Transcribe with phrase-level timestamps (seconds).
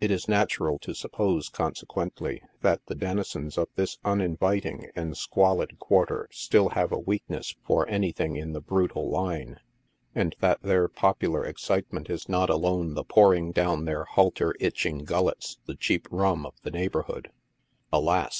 [0.00, 6.28] It is natural to suppose, consequently, that the denizens of this uninviting and squalid quarter
[6.30, 9.58] still have a weakness for anything in the brutal line,
[10.14, 15.58] and that their popular excitement is not alone the pouring down their halter itching gullets
[15.66, 17.32] the cheap rum of the neighborhood.
[17.92, 18.36] Alas